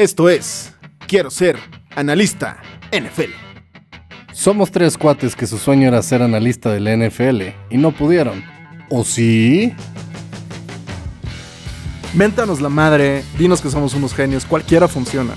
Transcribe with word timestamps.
Esto 0.00 0.30
es 0.30 0.74
Quiero 1.06 1.28
ser 1.28 1.58
analista 1.94 2.62
NFL. 2.90 3.32
Somos 4.32 4.70
tres 4.70 4.96
cuates 4.96 5.36
que 5.36 5.46
su 5.46 5.58
sueño 5.58 5.88
era 5.88 6.00
ser 6.00 6.22
analista 6.22 6.72
de 6.72 6.80
la 6.80 6.96
NFL 6.96 7.42
y 7.68 7.76
no 7.76 7.92
pudieron. 7.92 8.42
¿O 8.88 9.04
sí? 9.04 9.74
Méntanos 12.14 12.62
la 12.62 12.70
madre, 12.70 13.22
dinos 13.36 13.60
que 13.60 13.68
somos 13.68 13.92
unos 13.92 14.14
genios, 14.14 14.46
cualquiera 14.46 14.88
funciona. 14.88 15.34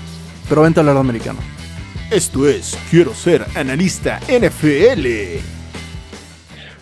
Pero 0.48 0.62
vente 0.62 0.80
al 0.80 0.86
lado 0.86 1.00
americano. 1.00 1.40
Esto 2.10 2.48
es 2.48 2.74
Quiero 2.90 3.12
ser 3.12 3.44
analista 3.56 4.18
NFL. 4.28 5.06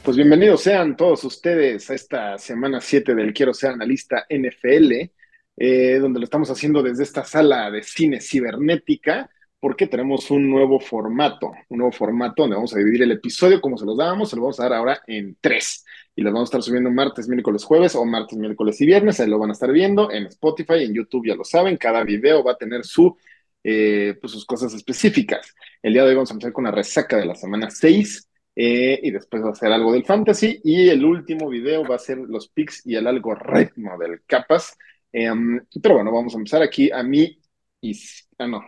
Pues 0.04 0.16
bienvenidos 0.16 0.62
sean 0.62 0.96
todos 0.96 1.24
ustedes 1.24 1.90
a 1.90 1.94
esta 1.96 2.38
semana 2.38 2.80
7 2.80 3.16
del 3.16 3.32
Quiero 3.32 3.52
ser 3.52 3.70
analista 3.70 4.24
NFL, 4.30 5.10
eh, 5.56 5.98
donde 5.98 6.20
lo 6.20 6.24
estamos 6.24 6.50
haciendo 6.50 6.82
desde 6.82 7.02
esta 7.02 7.24
sala 7.24 7.70
de 7.70 7.82
cine 7.82 8.20
cibernética, 8.20 9.30
porque 9.60 9.86
tenemos 9.86 10.28
un 10.32 10.50
nuevo 10.50 10.80
formato, 10.80 11.52
un 11.68 11.78
nuevo 11.78 11.92
formato 11.92 12.42
donde 12.42 12.56
vamos 12.56 12.74
a 12.74 12.78
dividir 12.78 13.02
el 13.02 13.12
episodio 13.12 13.60
como 13.60 13.78
se 13.78 13.86
los 13.86 13.96
dábamos, 13.96 14.28
se 14.28 14.34
lo 14.34 14.42
vamos 14.42 14.58
a 14.58 14.64
dar 14.64 14.72
ahora 14.72 15.02
en 15.06 15.36
tres. 15.40 15.84
Y 16.16 16.22
los 16.22 16.32
vamos 16.32 16.48
a 16.48 16.50
estar 16.50 16.62
subiendo 16.62 16.90
martes, 16.90 17.28
miércoles, 17.28 17.64
jueves 17.64 17.94
o 17.94 18.04
martes, 18.04 18.36
miércoles 18.36 18.80
y 18.80 18.86
viernes. 18.86 19.20
Ahí 19.20 19.28
lo 19.28 19.38
van 19.38 19.50
a 19.50 19.52
estar 19.52 19.70
viendo 19.70 20.10
en 20.10 20.26
Spotify, 20.26 20.82
en 20.84 20.94
YouTube, 20.94 21.28
ya 21.28 21.36
lo 21.36 21.44
saben. 21.44 21.76
Cada 21.76 22.02
video 22.02 22.42
va 22.42 22.52
a 22.52 22.56
tener 22.56 22.84
su, 22.84 23.16
eh, 23.62 24.18
pues 24.20 24.32
sus 24.32 24.44
cosas 24.44 24.74
específicas. 24.74 25.54
El 25.80 25.92
día 25.92 26.02
de 26.02 26.08
hoy 26.08 26.14
vamos 26.16 26.30
a 26.30 26.34
empezar 26.34 26.52
con 26.52 26.64
la 26.64 26.72
resaca 26.72 27.16
de 27.16 27.24
la 27.24 27.36
semana 27.36 27.70
6 27.70 28.28
eh, 28.56 29.00
y 29.02 29.10
después 29.12 29.44
va 29.44 29.50
a 29.50 29.54
ser 29.54 29.72
algo 29.72 29.92
del 29.92 30.04
fantasy 30.04 30.60
y 30.64 30.88
el 30.88 31.04
último 31.04 31.48
video 31.48 31.84
va 31.84 31.94
a 31.94 32.00
ser 32.00 32.18
los 32.18 32.48
picks 32.48 32.84
y 32.84 32.96
el 32.96 33.06
algoritmo 33.06 33.96
del 33.96 34.22
capas. 34.26 34.76
Em, 35.12 35.64
pero 35.82 35.96
bueno, 35.96 36.10
vamos 36.12 36.34
a 36.34 36.38
empezar 36.38 36.62
aquí 36.62 36.90
a 36.90 37.02
mí 37.02 37.38
y 37.80 37.92
ah, 38.38 38.46
no, 38.46 38.62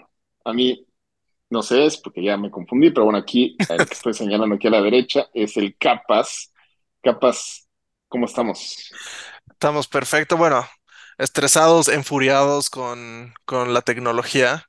a 0.44 0.52
mí 0.52 0.86
no 1.50 1.62
sé, 1.62 1.86
es 1.86 1.96
porque 1.96 2.22
ya 2.22 2.36
me 2.36 2.50
confundí, 2.50 2.90
pero 2.90 3.04
bueno, 3.04 3.18
aquí 3.18 3.56
el 3.68 3.86
que 3.86 3.94
estoy 3.94 4.12
señalando 4.12 4.56
aquí 4.56 4.66
a 4.66 4.70
la 4.70 4.82
derecha 4.82 5.28
es 5.32 5.56
el 5.56 5.76
capas. 5.78 6.52
Capas, 7.02 7.68
¿cómo 8.08 8.26
estamos? 8.26 8.90
Estamos 9.50 9.86
perfecto, 9.86 10.36
bueno, 10.36 10.66
estresados, 11.16 11.88
enfuriados 11.88 12.70
con, 12.70 13.32
con 13.44 13.72
la 13.72 13.82
tecnología, 13.82 14.68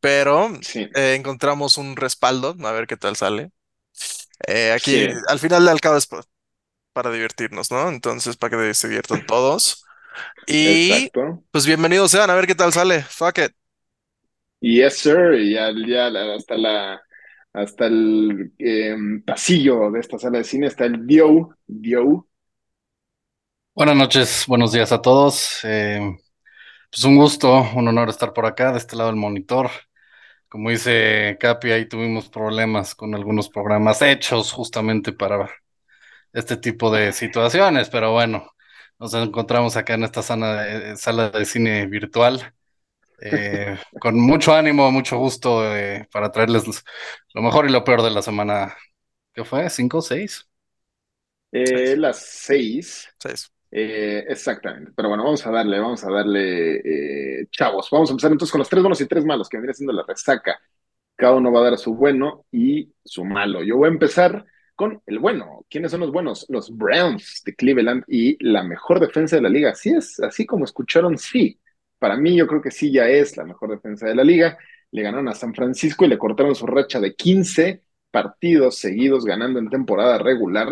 pero 0.00 0.50
eh, 0.74 1.14
encontramos 1.16 1.78
un 1.78 1.96
respaldo, 1.96 2.56
a 2.62 2.72
ver 2.72 2.86
qué 2.86 2.96
tal 2.96 3.16
sale. 3.16 3.50
Eh, 4.46 4.72
aquí, 4.72 5.08
al 5.28 5.38
final 5.38 5.68
al 5.68 5.80
cabo 5.80 5.96
es 5.96 6.08
para 6.92 7.10
divertirnos, 7.10 7.70
¿no? 7.70 7.88
Entonces, 7.88 8.36
para 8.36 8.56
que 8.56 8.74
se 8.74 8.88
diviertan 8.88 9.26
todos. 9.26 9.84
Y 10.46 11.10
pues 11.50 11.66
bienvenidos 11.66 12.10
sean, 12.10 12.30
a 12.30 12.34
ver 12.34 12.46
qué 12.46 12.54
tal 12.54 12.72
sale. 12.72 13.02
Fuck 13.02 13.38
it. 13.38 13.52
Yes, 14.60 14.98
sir. 14.98 15.34
Y 15.34 15.52
ya, 15.52 15.68
hasta 16.34 16.56
la 16.56 17.02
hasta 17.52 17.86
el 17.86 18.52
em, 18.58 19.22
pasillo 19.22 19.90
de 19.90 20.00
esta 20.00 20.18
sala 20.18 20.38
de 20.38 20.44
cine 20.44 20.66
está 20.66 20.84
el 20.84 21.06
Dio. 21.06 21.56
Dio. 21.66 22.28
Buenas 23.74 23.96
noches, 23.96 24.44
buenos 24.46 24.72
días 24.72 24.92
a 24.92 25.00
todos. 25.00 25.60
Eh, 25.64 26.00
pues 26.90 27.04
un 27.04 27.16
gusto, 27.16 27.66
un 27.74 27.88
honor 27.88 28.08
estar 28.08 28.32
por 28.32 28.46
acá, 28.46 28.72
de 28.72 28.78
este 28.78 28.96
lado 28.96 29.08
del 29.08 29.18
monitor. 29.18 29.70
Como 30.48 30.70
dice 30.70 31.36
Capi, 31.40 31.70
ahí 31.70 31.88
tuvimos 31.88 32.28
problemas 32.28 32.94
con 32.94 33.14
algunos 33.14 33.48
programas 33.48 34.02
hechos 34.02 34.52
justamente 34.52 35.12
para 35.12 35.48
este 36.32 36.56
tipo 36.56 36.90
de 36.90 37.12
situaciones, 37.12 37.88
pero 37.88 38.12
bueno, 38.12 38.52
nos 39.00 39.14
encontramos 39.14 39.76
acá 39.76 39.94
en 39.94 40.04
esta 40.04 40.22
sala 40.22 40.62
de, 40.62 40.96
sala 40.96 41.30
de 41.30 41.44
cine 41.46 41.86
virtual. 41.86 42.54
Eh, 43.22 43.76
con 43.98 44.18
mucho 44.18 44.54
ánimo, 44.54 44.90
mucho 44.92 45.18
gusto 45.18 45.76
eh, 45.76 46.08
para 46.12 46.30
traerles 46.30 46.64
lo 47.34 47.42
mejor 47.42 47.66
y 47.66 47.72
lo 47.72 47.82
peor 47.82 48.02
de 48.02 48.10
la 48.10 48.22
semana. 48.22 48.76
¿Qué 49.32 49.44
fue? 49.44 49.68
¿Cinco 49.70 49.98
o 49.98 50.02
seis? 50.02 50.46
Eh, 51.50 51.96
las 51.96 52.18
seis. 52.18 53.08
Seis. 53.18 53.50
Eh, 53.72 54.24
exactamente, 54.28 54.92
pero 54.96 55.08
bueno, 55.08 55.24
vamos 55.24 55.46
a 55.46 55.50
darle, 55.50 55.78
vamos 55.78 56.02
a 56.04 56.10
darle, 56.10 57.40
eh, 57.42 57.46
chavos, 57.52 57.88
vamos 57.92 58.10
a 58.10 58.12
empezar 58.12 58.32
entonces 58.32 58.50
con 58.50 58.58
los 58.58 58.68
tres 58.68 58.82
buenos 58.82 59.00
y 59.00 59.06
tres 59.06 59.24
malos, 59.24 59.48
que 59.48 59.58
viene 59.58 59.74
siendo 59.74 59.92
la 59.92 60.04
resaca. 60.06 60.58
Cada 61.16 61.34
uno 61.34 61.52
va 61.52 61.60
a 61.60 61.70
dar 61.70 61.78
su 61.78 61.94
bueno 61.94 62.46
y 62.50 62.92
su 63.04 63.24
malo. 63.24 63.62
Yo 63.62 63.76
voy 63.76 63.88
a 63.88 63.92
empezar 63.92 64.44
con 64.80 65.02
el 65.04 65.18
bueno. 65.18 65.66
¿Quiénes 65.68 65.90
son 65.90 66.00
los 66.00 66.10
buenos? 66.10 66.46
Los 66.48 66.74
Browns 66.74 67.42
de 67.44 67.54
Cleveland 67.54 68.02
y 68.08 68.42
la 68.42 68.62
mejor 68.62 68.98
defensa 68.98 69.36
de 69.36 69.42
la 69.42 69.50
liga. 69.50 69.72
Así 69.72 69.90
es, 69.90 70.18
así 70.20 70.46
como 70.46 70.64
escucharon, 70.64 71.18
sí. 71.18 71.60
Para 71.98 72.16
mí 72.16 72.34
yo 72.34 72.46
creo 72.46 72.62
que 72.62 72.70
sí 72.70 72.90
ya 72.90 73.06
es 73.06 73.36
la 73.36 73.44
mejor 73.44 73.68
defensa 73.68 74.06
de 74.06 74.14
la 74.14 74.24
liga. 74.24 74.56
Le 74.90 75.02
ganaron 75.02 75.28
a 75.28 75.34
San 75.34 75.54
Francisco 75.54 76.06
y 76.06 76.08
le 76.08 76.16
cortaron 76.16 76.54
su 76.54 76.66
racha 76.66 76.98
de 76.98 77.14
15 77.14 77.82
partidos 78.10 78.78
seguidos 78.78 79.26
ganando 79.26 79.58
en 79.58 79.68
temporada 79.68 80.16
regular. 80.16 80.68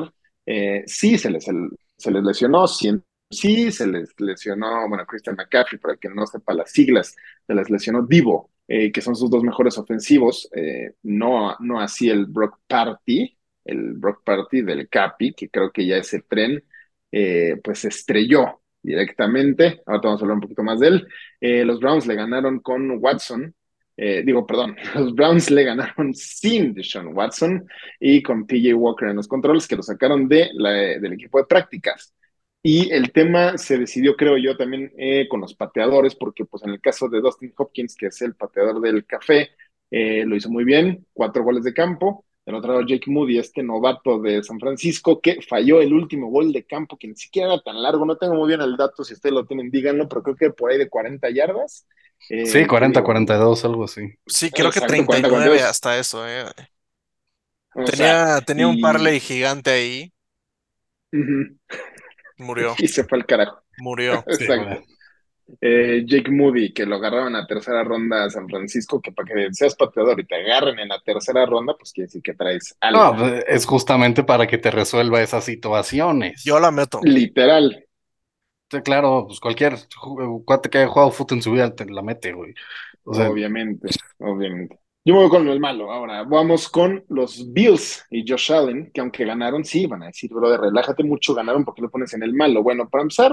Eh, 0.47 0.85
sí, 0.87 1.19
se 1.19 1.31
les, 1.31 1.45
se 1.45 2.11
les 2.11 2.25
lesionó, 2.25 2.67
sí, 2.67 3.71
se 3.71 3.87
les 3.87 4.19
lesionó, 4.19 4.89
bueno, 4.89 5.05
Christian 5.05 5.37
McCaffrey, 5.37 5.79
para 5.79 5.93
el 5.93 6.01
que 6.01 6.09
no 6.09 6.27
sepa 6.27 6.55
las 6.55 6.73
siglas, 6.73 7.15
se 7.47 7.55
les 7.55 7.69
lesionó 7.69 8.07
Divo, 8.07 8.53
eh, 8.67 8.91
que 8.91 9.03
son 9.03 9.15
sus 9.15 9.29
dos 9.29 9.43
mejores 9.43 9.77
ofensivos, 9.77 10.49
eh, 10.55 10.95
no, 11.03 11.55
no 11.61 11.79
así 11.79 12.09
el 12.09 12.25
Brock 12.25 12.59
Party, 12.67 13.38
el 13.69 13.95
Brock 13.95 14.23
Party 14.25 14.63
del 14.63 14.89
Capi, 14.89 15.33
que 15.35 15.49
creo 15.49 15.71
que 15.73 15.87
ya 15.87 15.97
ese 15.99 16.23
tren, 16.23 16.63
eh, 17.13 17.57
pues 17.63 17.85
estrelló 17.85 18.63
directamente, 18.83 19.83
ahora 19.87 20.01
vamos 20.05 20.21
a 20.21 20.25
hablar 20.25 20.37
un 20.37 20.43
poquito 20.43 20.63
más 20.63 20.81
de 20.81 20.89
él, 20.89 21.09
los 21.67 21.81
Browns 21.81 22.07
le 22.07 22.15
ganaron 22.15 22.61
con 22.61 22.91
Watson, 23.03 23.55
digo, 23.97 24.47
perdón, 24.47 24.77
los 24.95 25.15
Browns 25.15 25.51
le 25.51 25.65
ganaron 25.65 26.15
sin 26.15 26.75
Deshaun 26.75 27.15
Watson 27.17 27.67
y 28.01 28.23
con 28.23 28.47
PJ 28.47 28.75
Walker 28.75 29.09
en 29.09 29.17
los 29.17 29.29
controles 29.29 29.67
que 29.67 29.77
lo 29.77 29.83
sacaron 29.83 30.29
de 30.29 30.51
la, 30.55 30.71
del 30.71 31.13
equipo 31.15 31.39
de 31.39 31.47
prácticas. 31.47 32.15
Y 32.63 32.91
el 32.93 33.13
tema 33.13 33.57
se 33.57 33.79
decidió, 33.79 34.17
creo 34.17 34.37
yo, 34.37 34.57
también 34.57 34.93
eh, 34.99 35.29
con 35.29 35.41
los 35.41 35.55
pateadores, 35.55 36.15
porque 36.17 36.45
pues 36.45 36.63
en 36.65 36.71
el 36.71 36.81
caso 36.81 37.09
de 37.09 37.21
Dustin 37.21 37.53
Hopkins, 37.57 37.95
que 37.97 38.07
es 38.07 38.21
el 38.23 38.35
pateador 38.35 38.81
del 38.81 39.07
café, 39.07 39.51
eh, 39.91 40.25
lo 40.27 40.37
hizo 40.37 40.51
muy 40.51 40.65
bien, 40.65 41.07
cuatro 41.13 41.45
goles 41.45 41.65
de 41.65 41.73
campo. 41.73 42.27
Del 42.49 42.55
otro 42.55 42.73
lado, 42.73 42.87
Jake 42.87 43.11
Moody, 43.11 43.37
este 43.39 43.63
novato 43.63 44.19
de 44.23 44.43
San 44.43 44.59
Francisco, 44.59 45.21
que 45.21 45.43
falló 45.43 45.83
el 45.83 45.93
último 45.93 46.31
gol 46.31 46.51
de 46.51 46.65
campo, 46.65 46.97
que 46.97 47.07
ni 47.07 47.15
siquiera 47.15 47.53
era 47.53 47.61
tan 47.61 47.83
largo, 47.83 48.07
no 48.07 48.17
tengo 48.17 48.37
muy 48.37 48.49
bien 48.49 48.63
el 48.63 48.75
dato, 48.75 49.05
si 49.05 49.13
ustedes 49.13 49.35
lo 49.35 49.45
tienen, 49.45 49.71
díganlo, 49.71 50.09
pero 50.09 50.23
creo 50.23 50.35
que 50.35 50.51
por 50.53 50.71
ahí 50.71 50.79
de 50.79 50.89
40 50.89 51.29
yardas. 51.29 51.87
Eh, 52.31 52.47
sí, 52.47 52.65
40, 52.65 53.05
42, 53.05 53.65
algo 53.67 53.85
así. 53.85 54.01
Sí, 54.27 54.51
creo 54.51 54.71
que 54.71 54.81
39 54.81 55.61
hasta 55.61 55.99
eso. 55.99 56.27
Eh. 56.27 56.47
Tenía, 57.85 58.41
tenía 58.41 58.67
un 58.67 58.81
parley 58.81 59.21
gigante 59.21 59.69
ahí. 59.69 60.13
Murió. 62.39 62.75
Y 62.79 62.89
se 62.89 63.05
fue 63.05 63.19
al 63.19 63.27
carajo. 63.27 63.61
Murió. 63.77 64.25
Exacto. 64.27 64.87
Eh, 65.61 66.05
Jake 66.07 66.31
Moody, 66.31 66.73
que 66.73 66.85
lo 66.85 66.97
agarraron 66.97 67.35
a 67.35 67.47
tercera 67.47 67.83
ronda 67.83 68.25
a 68.25 68.31
San 68.31 68.47
Francisco, 68.49 69.01
que 69.01 69.13
para 69.13 69.27
que 69.33 69.49
seas 69.53 69.75
pateador 69.75 70.21
y 70.21 70.27
te 70.27 70.35
agarren 70.35 70.79
en 70.79 70.89
la 70.89 71.01
tercera 71.01 71.47
ronda, 71.47 71.75
pues 71.77 71.93
quiere 71.93 72.07
decir 72.07 72.23
que 72.23 72.35
traes 72.35 72.77
algo. 72.81 73.03
No, 73.03 73.17
pues, 73.17 73.45
es 73.49 73.67
justamente 73.67 74.25
para 74.25 74.47
que 74.47 74.59
te 74.59 74.71
resuelva 74.71 75.23
esas 75.23 75.45
situaciones. 75.45 76.45
Yo 76.45 76.61
la 76.61 76.71
meto. 76.71 77.01
Literal. 77.03 77.85
claro, 78.85 79.25
pues 79.27 79.41
cualquier 79.41 79.77
cuate 80.45 80.69
que 80.69 80.79
haya 80.79 80.89
jugado 80.89 81.11
fútbol 81.11 81.39
en 81.39 81.43
su 81.43 81.53
vida 81.53 81.75
te 81.75 81.87
la 81.87 82.03
mete, 82.03 82.33
güey. 82.33 82.55
obviamente, 83.05 83.89
obviamente. 84.19 84.79
Yo 85.09 85.15
me 85.15 85.21
voy 85.21 85.31
con 85.31 85.49
el 85.49 85.59
malo. 85.59 85.91
Ahora 85.91 86.25
vamos 86.25 86.69
con 86.69 87.03
los 87.09 87.51
Bills 87.51 88.05
y 88.11 88.29
Josh 88.29 88.53
Allen, 88.53 88.91
que 88.93 89.01
aunque 89.01 89.25
ganaron, 89.25 89.65
sí, 89.65 89.87
van 89.87 90.03
a 90.03 90.07
decir, 90.09 90.31
brother, 90.31 90.61
relájate 90.61 91.03
mucho, 91.03 91.35
ganaron 91.35 91.65
porque 91.65 91.81
lo 91.81 91.91
pones 91.91 92.13
en 92.13 92.23
el 92.23 92.35
malo. 92.35 92.63
Bueno, 92.63 92.91
para 92.91 93.03
empezar, 93.03 93.33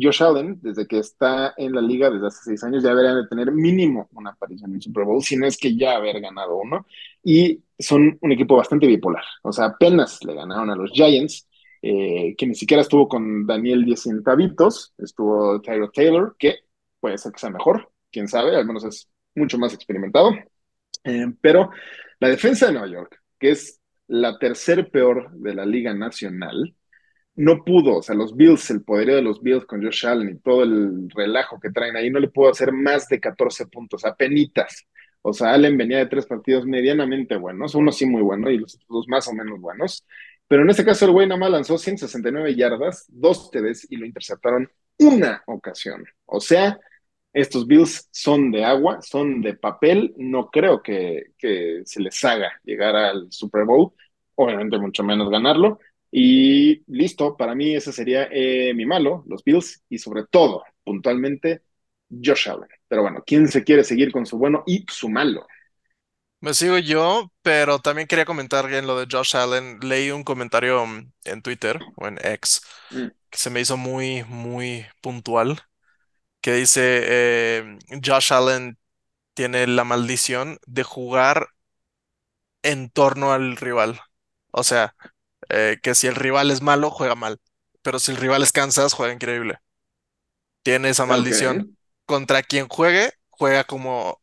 Josh 0.00 0.22
Allen, 0.22 0.58
desde 0.60 0.86
que 0.86 0.98
está 0.98 1.54
en 1.56 1.72
la 1.72 1.80
liga 1.80 2.10
desde 2.10 2.26
hace 2.26 2.44
seis 2.44 2.64
años, 2.64 2.82
ya 2.82 2.90
deberían 2.90 3.22
de 3.22 3.28
tener 3.28 3.52
mínimo 3.52 4.08
una 4.12 4.30
aparición 4.30 4.70
en 4.70 4.76
el 4.76 4.82
Super 4.82 5.04
Bowl, 5.04 5.22
si 5.22 5.36
no 5.36 5.46
es 5.46 5.56
que 5.56 5.76
ya 5.76 5.96
haber 5.96 6.20
ganado 6.20 6.56
uno. 6.56 6.86
Y 7.22 7.62
son 7.78 8.18
un 8.20 8.32
equipo 8.32 8.56
bastante 8.56 8.86
bipolar. 8.86 9.24
O 9.42 9.52
sea, 9.52 9.66
apenas 9.66 10.22
le 10.24 10.34
ganaron 10.34 10.70
a 10.70 10.76
los 10.76 10.90
Giants, 10.92 11.48
eh, 11.82 12.34
que 12.36 12.46
ni 12.46 12.54
siquiera 12.54 12.82
estuvo 12.82 13.08
con 13.08 13.46
Daniel 13.46 13.84
Diez 13.84 14.02
centavitos, 14.02 14.94
estuvo 14.98 15.60
Tyro 15.60 15.90
Taylor, 15.90 16.36
que 16.38 16.60
puede 17.00 17.18
ser 17.18 17.32
que 17.32 17.38
sea 17.40 17.50
mejor, 17.50 17.90
quién 18.10 18.28
sabe, 18.28 18.56
al 18.56 18.66
menos 18.66 18.84
es 18.84 19.08
mucho 19.34 19.58
más 19.58 19.74
experimentado. 19.74 20.30
Eh, 21.04 21.26
pero 21.40 21.70
la 22.20 22.28
defensa 22.28 22.66
de 22.66 22.72
Nueva 22.72 22.88
York, 22.88 23.20
que 23.38 23.50
es 23.50 23.80
la 24.06 24.38
tercer 24.38 24.90
peor 24.90 25.30
de 25.32 25.54
la 25.54 25.66
Liga 25.66 25.92
Nacional, 25.94 26.74
no 27.36 27.64
pudo, 27.64 27.98
o 27.98 28.02
sea, 28.02 28.14
los 28.14 28.36
Bills, 28.36 28.70
el 28.70 28.82
poderío 28.82 29.16
de 29.16 29.22
los 29.22 29.42
Bills 29.42 29.64
con 29.66 29.82
Josh 29.82 30.06
Allen 30.06 30.30
y 30.36 30.38
todo 30.38 30.62
el 30.62 31.10
relajo 31.10 31.58
que 31.60 31.70
traen 31.70 31.96
ahí, 31.96 32.10
no 32.10 32.20
le 32.20 32.28
pudo 32.28 32.50
hacer 32.50 32.72
más 32.72 33.08
de 33.08 33.20
14 33.20 33.66
puntos, 33.66 34.04
apenitas. 34.04 34.86
O 35.22 35.32
sea, 35.32 35.52
Allen 35.54 35.76
venía 35.76 35.98
de 35.98 36.06
tres 36.06 36.26
partidos 36.26 36.66
medianamente 36.66 37.36
buenos, 37.36 37.74
uno 37.74 37.90
sí 37.92 38.06
muy 38.06 38.22
bueno 38.22 38.50
y 38.50 38.58
los 38.58 38.78
dos 38.88 39.08
más 39.08 39.26
o 39.28 39.32
menos 39.32 39.60
buenos. 39.60 40.04
Pero 40.46 40.62
en 40.62 40.70
este 40.70 40.84
caso 40.84 41.06
el 41.06 41.12
güey 41.12 41.26
nada 41.26 41.40
más 41.40 41.50
lanzó 41.50 41.78
169 41.78 42.54
yardas, 42.54 43.06
dos 43.08 43.50
TDs 43.50 43.90
y 43.90 43.96
lo 43.96 44.06
interceptaron 44.06 44.68
una 44.98 45.42
ocasión. 45.46 46.04
O 46.26 46.40
sea, 46.40 46.78
Estos 47.32 47.66
Bills 47.66 48.08
son 48.12 48.50
de 48.52 48.64
agua, 48.64 49.02
son 49.02 49.42
de 49.42 49.54
papel. 49.54 50.14
No 50.18 50.50
creo 50.50 50.82
que, 50.82 51.32
se 51.84 52.00
les 52.00 52.24
haga 52.24 52.52
llegar 52.64 52.96
al 52.96 53.26
Super 53.32 53.64
Bowl, 53.64 53.92
obviamente 54.36 54.78
mucho 54.78 55.02
menos 55.04 55.30
ganarlo. 55.30 55.80
Y 56.16 56.84
listo, 56.86 57.36
para 57.36 57.56
mí 57.56 57.74
ese 57.74 57.92
sería 57.92 58.28
eh, 58.30 58.72
mi 58.72 58.86
malo, 58.86 59.24
los 59.26 59.42
Bills, 59.42 59.82
y 59.88 59.98
sobre 59.98 60.22
todo, 60.30 60.62
puntualmente, 60.84 61.62
Josh 62.08 62.48
Allen. 62.48 62.68
Pero 62.86 63.02
bueno, 63.02 63.24
¿quién 63.26 63.48
se 63.48 63.64
quiere 63.64 63.82
seguir 63.82 64.12
con 64.12 64.24
su 64.24 64.38
bueno 64.38 64.62
y 64.64 64.84
su 64.88 65.08
malo? 65.08 65.44
Me 66.40 66.54
sigo 66.54 66.78
yo, 66.78 67.32
pero 67.42 67.80
también 67.80 68.06
quería 68.06 68.24
comentar 68.24 68.72
en 68.72 68.86
lo 68.86 68.96
de 68.96 69.08
Josh 69.10 69.34
Allen. 69.34 69.80
Leí 69.80 70.12
un 70.12 70.22
comentario 70.22 70.86
mm, 70.86 71.10
en 71.24 71.42
Twitter 71.42 71.80
o 71.96 72.06
en 72.06 72.18
X 72.22 72.62
mm. 72.92 73.08
que 73.28 73.38
se 73.38 73.50
me 73.50 73.60
hizo 73.60 73.76
muy, 73.76 74.22
muy 74.28 74.86
puntual 75.00 75.60
que 76.40 76.52
dice 76.52 77.00
eh, 77.06 77.78
Josh 78.04 78.32
Allen 78.32 78.78
tiene 79.34 79.66
la 79.66 79.82
maldición 79.82 80.58
de 80.66 80.84
jugar 80.84 81.48
en 82.62 82.90
torno 82.90 83.32
al 83.32 83.56
rival. 83.56 84.00
O 84.52 84.62
sea, 84.62 84.94
eh, 85.48 85.78
que 85.82 85.94
si 85.94 86.06
el 86.06 86.14
rival 86.14 86.50
es 86.50 86.62
malo, 86.62 86.90
juega 86.90 87.14
mal. 87.14 87.40
Pero 87.82 87.98
si 87.98 88.12
el 88.12 88.16
rival 88.16 88.42
es 88.42 88.52
Kansas, 88.52 88.92
juega 88.94 89.12
increíble. 89.12 89.58
Tiene 90.62 90.88
esa 90.88 91.06
maldición. 91.06 91.76
Contra 92.06 92.42
quien 92.42 92.68
juegue, 92.68 93.12
juega 93.30 93.64
como 93.64 94.20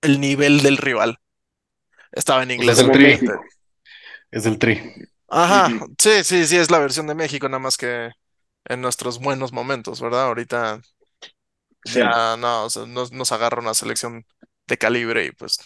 el 0.00 0.20
nivel 0.20 0.62
del 0.62 0.76
rival. 0.76 1.18
Estaba 2.12 2.42
en 2.42 2.48
pues 2.48 2.58
inglés. 2.58 2.78
es 2.78 2.84
el 2.84 2.90
tri. 2.90 3.28
Es 4.30 4.46
el 4.46 4.58
tri. 4.58 4.80
Ajá, 5.28 5.70
sí, 5.98 6.24
sí, 6.24 6.46
sí, 6.46 6.58
es 6.58 6.70
la 6.70 6.78
versión 6.78 7.06
de 7.06 7.14
México, 7.14 7.48
nada 7.48 7.58
más 7.58 7.78
que 7.78 8.10
en 8.66 8.80
nuestros 8.82 9.18
buenos 9.18 9.50
momentos, 9.50 10.00
¿verdad? 10.00 10.24
Ahorita 10.24 10.82
ya 11.84 12.36
no, 12.36 12.68
nos, 12.86 13.32
agarra 13.32 13.62
una 13.62 13.72
selección 13.72 14.26
de 14.66 14.76
calibre 14.76 15.24
y 15.24 15.32
pues. 15.32 15.58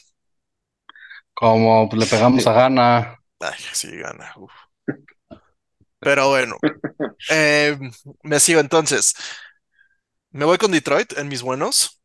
Como 1.35 1.89
le 1.93 2.07
pegamos 2.07 2.47
a 2.47 2.53
Gana. 2.53 3.19
Ay, 3.41 3.59
sí, 3.73 3.97
Gana. 3.97 4.35
Pero 6.01 6.29
bueno, 6.29 6.57
eh, 7.31 7.79
me 8.23 8.41
sigo 8.41 8.61
entonces. 8.61 9.15
Me 10.31 10.45
voy 10.45 10.59
con 10.59 10.73
Detroit 10.73 11.17
en 11.19 11.29
mis 11.29 11.43
buenos. 11.43 12.01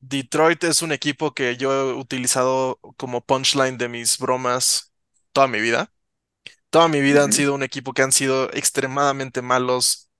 Detroit 0.00 0.64
es 0.64 0.82
un 0.82 0.92
equipo 0.92 1.34
que 1.34 1.56
yo 1.56 1.72
he 1.92 1.94
utilizado 1.94 2.80
como 2.96 3.22
punchline 3.24 3.78
de 3.78 3.88
mis 3.88 4.18
bromas 4.18 4.92
toda 5.32 5.48
mi 5.48 5.60
vida. 5.60 5.92
Toda 6.70 6.88
mi 6.88 7.00
vida 7.02 7.24
han 7.24 7.32
sido 7.32 7.54
un 7.54 7.62
equipo 7.64 7.94
que 7.94 8.02
han 8.02 8.12
sido 8.12 8.52
extremadamente 8.54 9.42
malos, 9.42 10.10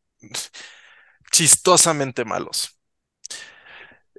chistosamente 1.32 2.24
malos. 2.24 2.78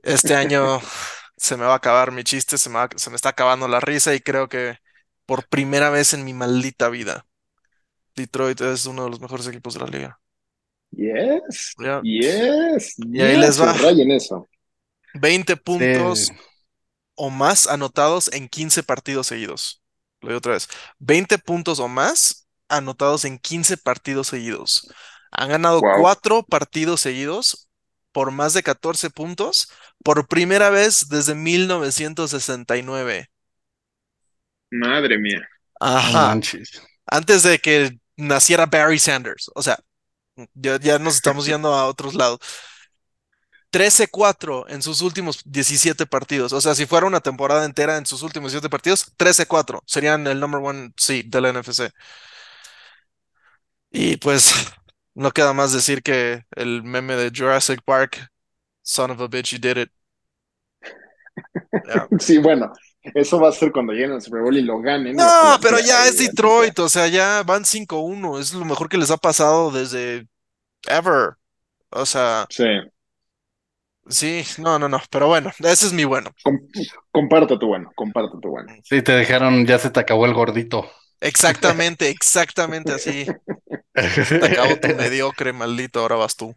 Este 0.03 0.35
año 0.35 0.79
se 1.37 1.57
me 1.57 1.65
va 1.65 1.73
a 1.73 1.75
acabar 1.77 2.11
mi 2.11 2.23
chiste, 2.23 2.57
se 2.57 2.69
me, 2.69 2.79
se 2.95 3.09
me 3.09 3.15
está 3.15 3.29
acabando 3.29 3.67
la 3.67 3.79
risa 3.79 4.13
y 4.15 4.21
creo 4.21 4.49
que 4.49 4.77
por 5.29 5.47
primera 5.47 5.91
vez 5.91 6.15
en 6.15 6.25
mi 6.25 6.33
maldita 6.33 6.89
vida, 6.89 7.23
Detroit 8.15 8.59
es 8.61 8.87
uno 8.87 9.03
de 9.03 9.11
los 9.11 9.21
mejores 9.21 9.45
equipos 9.45 9.75
de 9.75 9.79
la 9.79 9.85
liga. 9.85 10.19
Yes, 10.89 11.75
yes. 12.01 12.95
Y 12.97 13.21
ahí 13.21 13.37
les 13.37 13.61
va. 13.61 13.75
eso. 14.11 14.49
20 15.13 15.55
puntos 15.57 16.31
o 17.13 17.29
más 17.29 17.67
anotados 17.67 18.33
en 18.33 18.49
15 18.49 18.81
partidos 18.81 19.27
seguidos. 19.27 19.83
Lo 20.21 20.29
digo 20.29 20.39
otra 20.39 20.53
vez. 20.53 20.67
20 20.97 21.37
puntos 21.37 21.79
o 21.79 21.87
más 21.87 22.47
anotados 22.67 23.23
en 23.23 23.37
15 23.37 23.77
partidos 23.77 24.29
seguidos. 24.29 24.91
Han 25.29 25.49
ganado 25.49 25.79
cuatro 25.99 26.41
partidos 26.41 27.01
seguidos 27.01 27.69
por 28.11 28.31
más 28.31 28.55
de 28.55 28.63
14 28.63 29.11
puntos 29.11 29.71
por 30.03 30.27
primera 30.27 30.71
vez 30.71 31.07
desde 31.07 31.35
1969. 31.35 33.29
Madre 34.71 35.17
mía. 35.17 35.47
Ajá. 35.79 36.37
Antes 37.05 37.43
de 37.43 37.59
que 37.59 37.97
naciera 38.17 38.65
Barry 38.65 38.99
Sanders. 38.99 39.49
O 39.55 39.63
sea, 39.63 39.79
ya, 40.53 40.79
ya 40.79 40.99
nos 40.99 41.15
estamos 41.15 41.45
yendo 41.45 41.73
a 41.73 41.87
otros 41.87 42.15
lados. 42.15 42.39
13-4 43.71 44.65
en 44.69 44.81
sus 44.81 45.01
últimos 45.01 45.41
17 45.45 46.05
partidos. 46.07 46.53
O 46.53 46.61
sea, 46.61 46.73
si 46.75 46.85
fuera 46.85 47.05
una 47.07 47.19
temporada 47.19 47.65
entera 47.65 47.97
en 47.97 48.05
sus 48.05 48.23
últimos 48.23 48.51
17 48.51 48.69
partidos, 48.69 49.15
13-4 49.17 49.81
serían 49.85 50.25
el 50.27 50.39
number 50.39 50.61
one 50.61 50.91
seed 50.97 51.25
de 51.27 51.41
la 51.41 51.53
NFC. 51.53 51.91
Y 53.91 54.17
pues 54.17 54.53
no 55.13 55.31
queda 55.31 55.53
más 55.53 55.73
decir 55.73 56.01
que 56.03 56.45
el 56.51 56.83
meme 56.83 57.15
de 57.15 57.31
Jurassic 57.35 57.81
Park, 57.83 58.29
son 58.81 59.11
of 59.11 59.21
a 59.21 59.27
bitch, 59.27 59.51
you 59.51 59.59
did 59.59 59.77
it. 59.77 59.91
Sí, 62.19 62.37
bueno, 62.37 62.73
eso 63.01 63.39
va 63.39 63.49
a 63.49 63.53
ser 63.53 63.71
cuando 63.71 63.93
lleguen 63.93 64.11
al 64.11 64.21
Super 64.21 64.41
Bowl 64.41 64.57
y 64.57 64.61
lo 64.61 64.79
ganen. 64.79 65.15
No, 65.15 65.57
pero 65.61 65.79
ya 65.79 66.07
es 66.07 66.17
Detroit, 66.17 66.77
o 66.79 66.89
sea, 66.89 67.07
ya 67.07 67.43
van 67.43 67.65
5-1, 67.65 68.39
es 68.39 68.53
lo 68.53 68.65
mejor 68.65 68.89
que 68.89 68.97
les 68.97 69.11
ha 69.11 69.17
pasado 69.17 69.71
desde 69.71 70.27
ever. 70.87 71.35
O 71.91 72.05
sea, 72.05 72.45
sí. 72.49 72.65
Sí, 74.09 74.43
no, 74.57 74.79
no, 74.79 74.89
no, 74.89 74.99
pero 75.11 75.27
bueno, 75.27 75.51
ese 75.59 75.85
es 75.85 75.93
mi 75.93 76.03
bueno. 76.03 76.31
comparto 77.11 77.59
tu 77.59 77.67
bueno, 77.67 77.91
comparto 77.95 78.39
tu 78.39 78.49
bueno. 78.49 78.73
Sí, 78.83 79.03
te 79.03 79.11
dejaron, 79.11 79.67
ya 79.67 79.77
se 79.77 79.91
te 79.91 79.99
acabó 79.99 80.25
el 80.25 80.33
gordito. 80.33 80.89
Exactamente, 81.21 82.09
exactamente 82.09 82.91
así. 82.93 83.25
Se 83.93 84.39
te 84.39 84.45
acabó 84.45 84.77
tu 84.77 84.87
mediocre, 84.95 85.53
maldito, 85.53 85.99
ahora 85.99 86.15
vas 86.15 86.35
tú. 86.35 86.55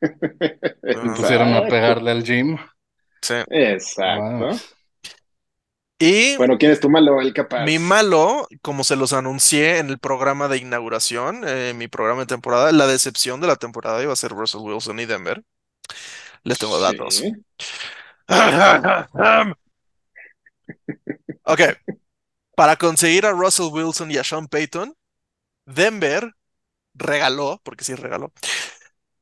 Me 0.82 1.14
pusieron 1.14 1.54
a 1.54 1.66
pegarle 1.68 2.10
al 2.10 2.24
gym. 2.24 2.58
Sí. 3.20 3.34
Exacto. 3.48 4.56
Y 6.04 6.36
bueno, 6.36 6.58
¿quién 6.58 6.72
es 6.72 6.80
tu 6.80 6.90
malo, 6.90 7.20
el 7.20 7.32
capaz? 7.32 7.64
Mi 7.64 7.78
malo, 7.78 8.48
como 8.60 8.82
se 8.82 8.96
los 8.96 9.12
anuncié 9.12 9.78
en 9.78 9.88
el 9.88 10.00
programa 10.00 10.48
de 10.48 10.58
inauguración, 10.58 11.44
eh, 11.46 11.74
mi 11.76 11.86
programa 11.86 12.22
de 12.22 12.26
temporada, 12.26 12.72
la 12.72 12.88
decepción 12.88 13.40
de 13.40 13.46
la 13.46 13.54
temporada 13.54 14.02
iba 14.02 14.12
a 14.12 14.16
ser 14.16 14.32
Russell 14.32 14.62
Wilson 14.62 14.98
y 14.98 15.06
Denver. 15.06 15.44
Les 16.42 16.58
tengo 16.58 16.80
datos. 16.80 17.22
ok. 21.44 21.60
Para 22.56 22.74
conseguir 22.74 23.24
a 23.24 23.30
Russell 23.30 23.70
Wilson 23.70 24.10
y 24.10 24.16
a 24.16 24.24
Sean 24.24 24.48
Payton, 24.48 24.96
Denver 25.66 26.34
regaló, 26.94 27.60
porque 27.62 27.84
sí 27.84 27.94
regaló, 27.94 28.32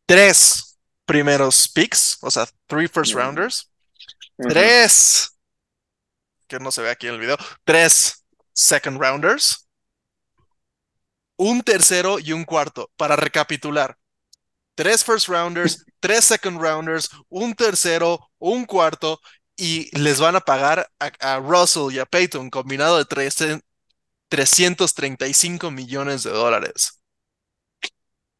tres 0.07 0.79
primeros 1.05 1.69
picks, 1.69 2.17
o 2.23 2.31
sea, 2.31 2.47
three 2.67 2.89
first 2.89 3.13
rounders, 3.13 3.71
tres, 4.49 5.39
que 6.51 6.59
no 6.59 6.71
se 6.73 6.83
ve 6.83 6.91
aquí 6.91 7.07
en 7.07 7.15
el 7.15 7.21
video, 7.21 7.39
tres 7.65 8.27
second 8.53 9.01
rounders, 9.01 9.69
un 11.37 11.63
tercero 11.63 12.19
y 12.19 12.33
un 12.33 12.45
cuarto. 12.45 12.91
Para 12.97 13.15
recapitular, 13.17 13.97
tres 14.75 15.03
first 15.05 15.29
rounders, 15.29 15.85
tres 16.01 16.25
second 16.25 16.61
rounders, 16.61 17.09
un 17.29 17.55
tercero, 17.55 18.19
un 18.39 18.65
cuarto, 18.67 19.21
y 19.57 19.97
les 19.97 20.19
van 20.21 20.35
a 20.37 20.41
pagar 20.41 20.91
a, 20.99 21.39
Russell 21.39 21.95
y 21.95 21.99
a 21.99 22.07
Peyton 22.07 22.51
combinado 22.51 22.99
de 22.99 23.05
335 23.05 25.71
millones 25.71 26.25
de 26.25 26.31
dólares. 26.31 27.01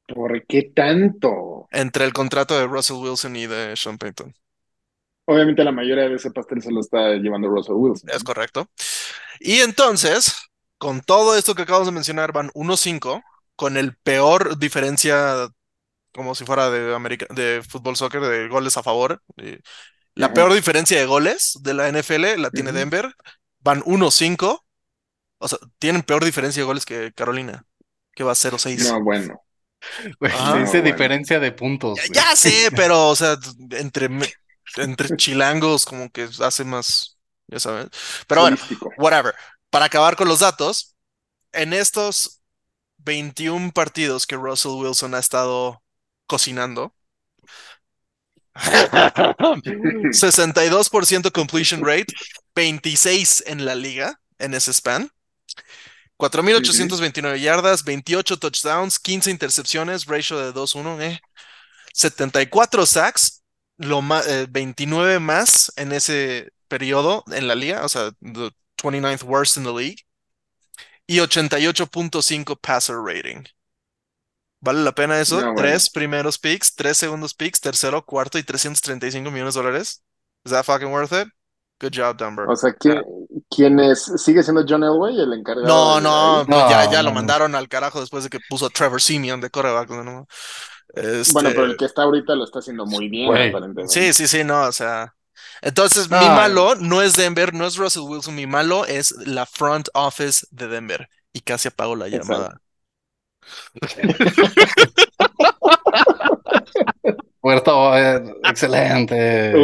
¿Por 0.07 0.47
qué 0.47 0.73
tanto? 0.75 1.69
Entre 1.71 2.05
el 2.05 2.13
contrato 2.13 2.59
de 2.59 2.67
Russell 2.67 2.97
Wilson 2.97 3.37
y 3.37 3.47
de 3.47 3.77
Sean 3.77 3.97
Payton. 3.99 4.35
Obviamente 5.31 5.63
la 5.63 5.71
mayoría 5.71 6.09
de 6.09 6.17
ese 6.17 6.33
pastel 6.33 6.61
se 6.61 6.73
lo 6.73 6.81
está 6.81 7.15
llevando 7.15 7.49
Russell 7.49 7.77
Wilson. 7.77 8.11
Es 8.11 8.25
correcto. 8.25 8.69
Y 9.39 9.61
entonces, 9.61 10.35
con 10.77 11.03
todo 11.03 11.37
esto 11.37 11.55
que 11.55 11.63
acabamos 11.63 11.87
de 11.87 11.93
mencionar, 11.93 12.33
van 12.33 12.51
1-5, 12.51 13.23
con 13.55 13.77
el 13.77 13.97
peor 13.97 14.59
diferencia 14.59 15.49
como 16.13 16.35
si 16.35 16.45
fuera 16.45 16.69
de, 16.69 16.97
América, 16.97 17.27
de 17.31 17.63
fútbol 17.63 17.95
soccer, 17.95 18.21
de 18.23 18.49
goles 18.49 18.77
a 18.77 18.83
favor. 18.83 19.23
la 20.17 20.35
peor 20.35 20.53
diferencia 20.53 20.99
de 20.99 21.07
goles 21.07 21.57
de 21.63 21.75
la 21.75 21.89
NFL 21.89 22.41
la 22.41 22.51
tiene 22.51 22.73
Denver. 22.73 23.15
Van 23.61 23.83
1-5. 23.83 24.65
O 25.39 25.49
sea, 25.49 25.61
tienen 25.79 26.03
peor 26.03 26.25
diferencia 26.25 26.61
de 26.61 26.67
goles 26.67 26.85
que 26.85 27.13
Carolina, 27.15 27.65
que 28.17 28.25
va 28.25 28.33
0-6. 28.33 28.91
No, 28.91 29.05
bueno. 29.05 29.41
dice 30.59 30.83
diferencia 30.83 31.39
de 31.39 31.53
puntos. 31.53 32.01
Ya, 32.13 32.35
sé, 32.35 32.71
pero, 32.75 33.11
o 33.11 33.15
sea, 33.15 33.37
entre, 33.71 34.09
entre 34.77 35.09
chilangos, 35.17 35.85
como 35.85 36.11
que 36.11 36.29
hace 36.41 36.65
más, 36.65 37.19
ya 37.47 37.61
sabes. 37.61 37.89
Pero 38.27 38.43
bueno, 38.43 38.57
whatever. 38.99 39.35
Para 39.71 39.87
acabar 39.87 40.17
con 40.17 40.29
los 40.29 40.41
datos, 40.41 40.97
en 41.53 41.73
estos 41.73 42.43
21 42.99 43.73
partidos 43.73 44.27
que 44.27 44.37
Russell 44.37 44.73
Wilson 44.73 45.15
ha 45.15 45.19
estado 45.19 45.83
cocinando. 46.27 46.95
62% 48.55 51.33
completion 51.33 51.83
rate, 51.85 52.13
26 52.55 53.45
en 53.47 53.65
la 53.65 53.75
liga 53.75 54.21
en 54.39 54.55
ese 54.55 54.73
span. 54.73 55.11
4.829 56.19 57.41
yardas, 57.41 57.83
28 57.85 58.39
touchdowns, 58.39 58.99
15 58.99 59.31
intercepciones, 59.31 60.05
ratio 60.05 60.39
de 60.39 60.53
2-1, 60.53 61.19
74 61.95 62.83
eh. 62.83 62.87
sacks 62.87 63.40
lo 63.81 64.03
más, 64.03 64.27
29 64.51 65.21
más 65.21 65.73
en 65.77 65.93
ese 65.93 66.53
periodo 66.69 67.25
en 67.33 67.49
la 67.49 67.55
liga, 67.55 67.85
o 67.85 67.89
sea, 67.89 68.11
the 68.21 68.51
29th 68.77 69.25
worst 69.25 69.57
in 69.57 69.65
the 69.65 69.73
league, 69.73 70.05
y 71.07 71.19
88.5 71.19 72.59
passer 72.61 72.97
rating. 72.97 73.45
¿Vale 74.61 74.83
la 74.83 74.93
pena 74.93 75.19
eso? 75.19 75.55
Tres 75.57 75.89
primeros 75.89 76.39
picks, 76.39 76.75
tres 76.75 76.99
segundos 76.99 77.33
picks, 77.33 77.61
tercero, 77.61 78.05
cuarto 78.05 78.39
y 78.39 78.43
335 78.43 79.31
millones 79.31 79.55
de 79.55 79.63
dólares. 79.63 80.05
¿Is 80.45 80.53
that 80.53 80.65
fucking 80.65 80.93
worth 80.93 81.13
it? 81.13 81.29
Good 81.81 81.93
job, 81.97 82.19
Dumber. 82.19 82.47
O 82.47 82.55
sea, 82.55 82.75
¿quién, 82.75 83.81
es? 83.81 84.13
¿Sigue 84.17 84.43
siendo 84.43 84.63
John 84.69 84.85
Elway 84.85 85.19
el 85.19 85.33
encargado? 85.33 85.67
No, 85.67 86.01
no, 86.01 86.45
pues 86.47 86.69
ya, 86.69 86.91
ya 86.91 87.03
lo 87.03 87.11
mandaron 87.11 87.55
al 87.55 87.69
carajo 87.69 88.01
después 88.01 88.23
de 88.23 88.29
que 88.29 88.39
puso 88.51 88.67
a 88.67 88.71
Trevor 88.71 89.01
Simeon 89.01 89.41
de 89.41 89.49
coreback. 89.49 89.89
¿no? 89.89 90.27
Este... 90.95 91.33
Bueno, 91.33 91.51
pero 91.51 91.65
el 91.67 91.77
que 91.77 91.85
está 91.85 92.03
ahorita 92.03 92.35
lo 92.35 92.45
está 92.45 92.59
haciendo 92.61 92.87
muy 92.87 93.09
bien, 93.09 93.29
aparentemente. 93.29 93.89
Sí, 93.89 94.13
sí, 94.13 94.27
sí, 94.27 94.45
no, 94.45 94.67
o 94.67 94.73
sea. 94.73 95.15
Entonces, 95.63 96.11
mi 96.11 96.17
malo 96.17 96.75
no 96.77 97.03
es 97.03 97.15
Denver, 97.15 97.53
no 97.53 97.67
es 97.67 97.77
Russell 97.77 98.03
Wilson, 98.03 98.35
mi 98.35 98.47
malo 98.47 98.87
es 98.87 99.13
la 99.27 99.47
front 99.47 99.89
office 99.95 100.47
de 100.51 100.69
Denver. 100.69 101.09
Y 101.33 101.41
casi 101.41 101.69
apago 101.69 101.95
la 101.97 102.09
llamada. 102.09 102.61
Puerto, 107.41 107.97
eh, 107.97 108.23
excelente. 108.45 109.55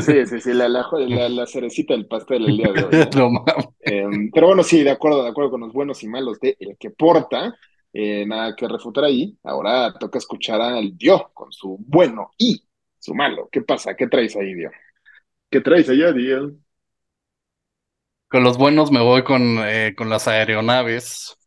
sí, 0.00 0.24
sí, 0.26 0.40
sí, 0.40 0.54
la, 0.54 0.68
la, 0.68 1.46
cerecita 1.46 1.92
del 1.92 2.06
pastel 2.06 2.46
el 2.46 2.56
día 2.56 2.72
de 2.72 2.84
hoy. 2.84 2.90
Em, 3.80 4.30
pero 4.32 4.46
bueno, 4.48 4.62
sí, 4.62 4.82
de 4.82 4.90
acuerdo, 4.90 5.22
de 5.22 5.28
acuerdo 5.28 5.50
con 5.50 5.60
los 5.60 5.72
buenos 5.72 6.02
y 6.02 6.08
malos 6.08 6.40
de 6.40 6.56
el 6.58 6.76
que 6.78 6.90
porta. 6.90 7.54
Eh, 7.98 8.26
nada 8.26 8.54
que 8.54 8.68
refutar 8.68 9.04
ahí. 9.04 9.38
Ahora 9.42 9.94
toca 9.98 10.18
escuchar 10.18 10.60
al 10.60 10.98
Dios 10.98 11.22
con 11.32 11.50
su 11.50 11.78
bueno 11.80 12.30
y 12.36 12.62
su 12.98 13.14
malo. 13.14 13.48
¿Qué 13.50 13.62
pasa? 13.62 13.96
¿Qué 13.96 14.06
traes 14.06 14.36
ahí, 14.36 14.52
Dio? 14.52 14.70
¿Qué 15.50 15.62
traes 15.62 15.88
allá, 15.88 16.12
Dio? 16.12 16.52
Con 18.28 18.44
los 18.44 18.58
buenos 18.58 18.90
me 18.90 19.00
voy 19.00 19.24
con, 19.24 19.60
eh, 19.64 19.94
con 19.96 20.10
las 20.10 20.28
aeronaves. 20.28 21.38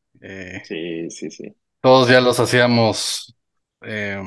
sí, 0.63 1.09
sí, 1.11 1.29
sí. 1.29 1.55
Todos 1.81 2.09
ya 2.09 2.19
los 2.19 2.39
hacíamos, 2.39 3.35
eh, 3.81 4.23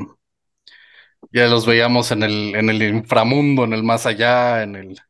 ya 1.33 1.47
los 1.49 1.67
veíamos 1.67 2.13
en 2.13 2.23
el, 2.23 2.55
en 2.55 2.71
el 2.71 2.83
inframundo, 2.83 3.65
en 3.65 3.73
el 3.73 3.83
más 3.83 4.07
allá, 4.07 4.63
en 4.63 4.77
el 4.77 5.01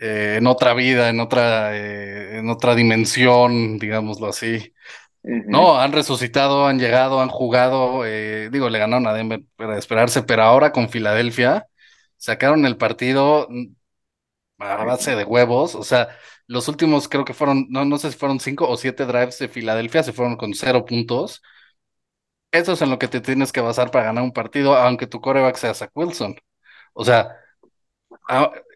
eh, 0.00 0.36
en 0.38 0.46
otra 0.46 0.74
vida, 0.74 1.08
en 1.10 1.20
otra, 1.20 1.76
eh, 1.76 2.38
en 2.38 2.48
otra 2.48 2.74
dimensión, 2.74 3.78
digámoslo 3.78 4.28
así. 4.28 4.72
No, 5.24 5.78
han 5.80 5.92
resucitado, 5.92 6.66
han 6.66 6.80
llegado, 6.80 7.20
han 7.20 7.28
jugado, 7.28 8.02
digo, 8.02 8.68
le 8.68 8.78
ganaron 8.80 9.06
a 9.06 9.12
Denver 9.14 9.42
para 9.56 9.78
esperarse, 9.78 10.22
pero 10.24 10.42
ahora 10.42 10.72
con 10.72 10.88
Filadelfia 10.88 11.66
sacaron 12.16 12.66
el 12.66 12.76
partido 12.76 13.46
a 14.58 14.84
base 14.84 15.16
de 15.16 15.24
huevos, 15.24 15.74
o 15.74 15.82
sea, 15.82 16.08
los 16.46 16.68
últimos 16.68 17.08
creo 17.08 17.24
que 17.24 17.34
fueron, 17.34 17.66
no, 17.70 17.84
no 17.84 17.98
sé 17.98 18.12
si 18.12 18.18
fueron 18.18 18.40
cinco 18.40 18.68
o 18.68 18.76
siete 18.76 19.06
drives 19.06 19.38
de 19.38 19.48
Filadelfia, 19.48 20.02
se 20.02 20.12
fueron 20.12 20.36
con 20.36 20.54
cero 20.54 20.84
puntos. 20.84 21.42
Eso 22.50 22.72
es 22.72 22.82
en 22.82 22.90
lo 22.90 22.98
que 22.98 23.08
te 23.08 23.20
tienes 23.20 23.50
que 23.52 23.60
basar 23.62 23.90
para 23.90 24.04
ganar 24.06 24.22
un 24.24 24.32
partido, 24.32 24.76
aunque 24.76 25.06
tu 25.06 25.20
coreback 25.20 25.56
sea 25.56 25.74
Zach 25.74 25.90
Wilson. 25.94 26.36
O 26.94 27.04
sea, 27.04 27.36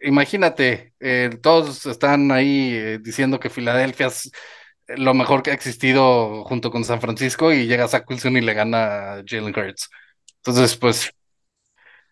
imagínate, 0.03 0.95
eh, 1.01 1.31
todos 1.43 1.87
están 1.87 2.31
ahí 2.33 2.71
eh, 2.75 2.99
diciendo 3.01 3.39
que 3.41 3.51
Filadelfia 3.51 4.07
es 4.09 4.31
lo 4.89 5.15
mejor 5.15 5.43
que 5.43 5.51
ha 5.51 5.55
existido 5.55 6.45
junto 6.45 6.71
con 6.71 6.85
San 6.85 7.01
Francisco 7.01 7.53
y 7.53 7.67
llega 7.67 7.89
Zach 7.89 8.09
Wilson 8.09 8.37
y 8.37 8.41
le 8.41 8.55
gana 8.55 9.15
a 9.15 9.23
Jalen 9.27 9.55
Hurts. 9.57 9.91
Entonces, 10.39 10.77
pues, 10.77 11.11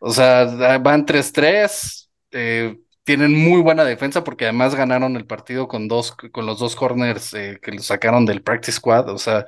o 0.00 0.10
sea, 0.12 0.78
van 0.78 1.06
3-3. 1.06 2.10
Eh, 2.30 2.78
tienen 3.04 3.34
muy 3.34 3.60
buena 3.62 3.84
defensa 3.84 4.24
porque 4.24 4.44
además 4.44 4.74
ganaron 4.74 5.16
el 5.16 5.26
partido 5.26 5.68
con 5.68 5.88
dos, 5.88 6.12
con 6.32 6.46
los 6.46 6.58
dos 6.58 6.74
corners 6.76 7.34
eh, 7.34 7.58
que 7.62 7.72
los 7.72 7.86
sacaron 7.86 8.26
del 8.26 8.42
practice 8.42 8.72
squad. 8.78 9.08
O 9.10 9.18
sea, 9.18 9.46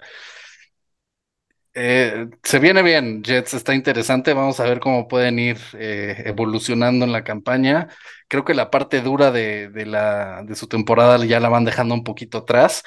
eh, 1.75 2.29
se 2.43 2.59
viene 2.59 2.83
bien, 2.83 3.23
Jets 3.23 3.55
está 3.55 3.75
interesante. 3.75 4.33
Vamos 4.33 4.61
a 4.61 4.65
ver 4.65 4.81
cómo 4.81 5.09
pueden 5.09 5.39
ir 5.39 5.59
evolucionando 5.75 7.05
en 7.05 7.13
la 7.13 7.23
campaña. 7.25 7.89
Creo 8.29 8.45
que 8.45 8.55
la 8.55 8.71
parte 8.71 9.03
dura 9.03 9.31
de, 9.31 9.71
la, 9.87 10.43
de 10.45 10.55
su 10.57 10.69
temporada 10.69 11.23
ya 11.25 11.39
la 11.41 11.49
van 11.51 11.65
dejando 11.65 11.95
un 11.95 12.05
poquito 12.05 12.39
atrás. 12.39 12.83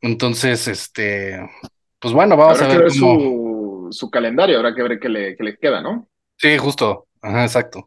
Entonces, 0.00 0.68
este, 0.68 1.40
pues 1.98 2.14
bueno, 2.14 2.36
vamos 2.36 2.60
a 2.62 2.68
ver, 2.68 2.84
que 2.84 2.90
su, 2.90 3.88
su, 3.90 4.10
calendario, 4.10 4.58
habrá 4.58 4.74
que 4.74 4.82
ver 4.82 5.00
qué 5.00 5.08
le, 5.08 5.36
qué 5.36 5.42
le 5.42 5.56
queda, 5.56 5.80
¿no? 5.80 6.08
Sí, 6.36 6.56
justo. 6.56 7.08
Ajá, 7.20 7.44
exacto. 7.44 7.86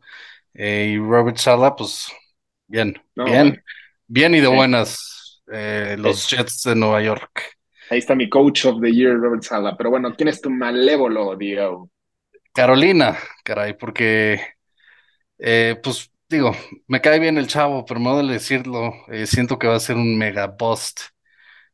Eh, 0.54 0.94
y 0.94 0.98
Robert 0.98 1.38
Sala, 1.38 1.76
pues 1.76 2.12
bien, 2.68 3.02
bien, 3.16 3.64
bien 4.08 4.36
y 4.36 4.42
de 4.42 4.48
buenas. 4.48 5.42
Eh, 5.52 5.96
los 5.98 6.30
Jets 6.30 6.64
de 6.64 6.76
Nueva 6.76 7.02
York. 7.02 7.58
Ahí 7.90 8.00
está 8.00 8.16
mi 8.16 8.30
coach 8.30 8.66
of 8.66 8.82
the 8.82 8.92
year, 8.92 9.18
Robert 9.18 9.44
Sala. 9.44 9.76
Pero 9.76 9.90
bueno, 9.90 10.16
¿quién 10.16 10.30
es 10.30 10.42
tu 10.42 10.50
malévolo, 10.50 11.36
Diego? 11.36 11.90
Carolina, 12.54 13.18
caray, 13.44 13.78
porque, 13.78 14.42
eh, 15.38 15.78
pues 15.82 16.10
digo, 16.30 16.56
me 16.88 17.02
cae 17.02 17.20
bien 17.20 17.38
el 17.38 17.48
chavo, 17.48 17.86
pero 17.86 18.00
no 18.00 18.18
de 18.18 18.34
decirlo, 18.34 18.94
siento 19.26 19.58
que 19.58 19.68
va 19.68 19.76
a 19.76 19.80
ser 19.80 19.98
un 19.98 20.18
mega 20.18 20.48
bust, 20.48 21.02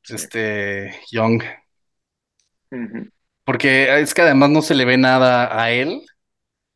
este 0.10 0.96
Young. 1.12 1.44
Porque 3.44 4.00
es 4.00 4.14
que 4.14 4.22
además 4.22 4.50
no 4.50 4.62
se 4.62 4.76
le 4.76 4.86
ve 4.86 4.98
nada 4.98 5.62
a 5.62 5.72
él, 5.72 6.02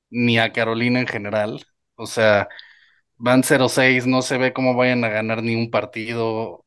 ni 0.09 0.39
a 0.39 0.51
Carolina 0.53 0.99
en 0.99 1.07
general. 1.07 1.65
O 1.95 2.07
sea, 2.07 2.47
van 3.17 3.43
0-6, 3.43 4.07
no 4.07 4.21
se 4.21 4.37
ve 4.37 4.53
cómo 4.53 4.75
vayan 4.75 5.03
a 5.03 5.09
ganar 5.09 5.43
ni 5.43 5.55
un 5.55 5.69
partido. 5.71 6.65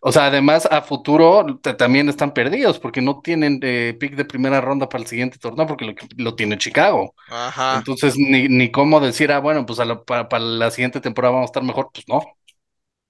O 0.00 0.12
sea, 0.12 0.26
además 0.26 0.66
a 0.70 0.82
futuro 0.82 1.58
también 1.78 2.08
están 2.08 2.32
perdidos 2.32 2.78
porque 2.78 3.00
no 3.00 3.20
tienen 3.20 3.60
eh, 3.62 3.96
pick 3.98 4.14
de 4.14 4.24
primera 4.24 4.60
ronda 4.60 4.88
para 4.88 5.02
el 5.02 5.08
siguiente 5.08 5.38
torneo 5.38 5.66
porque 5.66 5.94
lo, 6.16 6.34
tiene 6.34 6.58
Chicago. 6.58 7.14
Ajá. 7.28 7.76
Entonces, 7.78 8.16
ni, 8.18 8.48
ni 8.48 8.70
cómo 8.70 9.00
decir, 9.00 9.30
ah, 9.32 9.38
bueno, 9.38 9.64
pues 9.66 9.78
para, 10.06 10.38
la 10.38 10.70
siguiente 10.70 11.00
temporada 11.00 11.34
vamos 11.34 11.48
a 11.48 11.50
estar 11.52 11.62
mejor, 11.62 11.90
pues 11.92 12.06
no. 12.08 12.20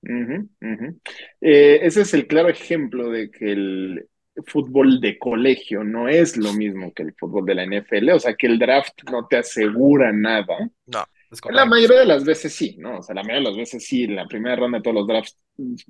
Eh, 0.03 1.81
ese 1.83 2.03
es 2.03 2.15
el 2.15 2.27
claro 2.27 2.49
ejemplo 2.49 3.11
de 3.11 3.31
que 3.31 3.53
el 3.53 4.09
fútbol 4.47 5.01
de 5.01 5.19
colegio 5.19 5.85
no 5.85 6.09
es 6.09 6.37
lo 6.37 6.53
mismo 6.53 6.93
que 6.93 7.03
el 7.03 7.15
fútbol 7.15 7.45
de 7.45 7.55
la 7.55 7.65
NFL, 7.65 8.11
o 8.11 8.21
sea, 8.21 8.35
que 8.35 8.47
el 8.47 8.59
draft 8.59 9.03
no 9.11 9.27
te 9.27 9.39
asegura 9.39 10.13
nada. 10.13 10.71
No. 10.87 11.05
La 11.51 11.65
mayoría 11.65 12.01
de 12.01 12.07
las 12.07 12.25
veces 12.25 12.53
sí, 12.53 12.77
¿no? 12.79 12.99
O 12.99 13.03
sea, 13.03 13.15
la 13.15 13.23
mayoría 13.23 13.43
de 13.43 13.49
las 13.51 13.57
veces 13.57 13.87
sí, 13.87 14.05
en 14.05 14.17
la 14.17 14.27
primera 14.27 14.57
ronda 14.57 14.79
de 14.79 14.83
todos 14.83 14.97
los 14.97 15.07
drafts 15.07 15.39